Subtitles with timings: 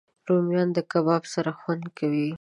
[0.27, 2.27] رومیان د کباب سره خوند کوي